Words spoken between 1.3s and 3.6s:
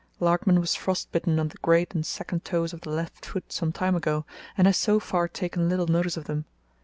on the great and second toes of the left foot